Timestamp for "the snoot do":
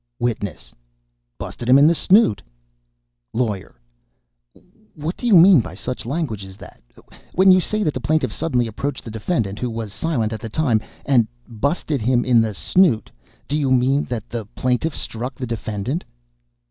12.41-13.55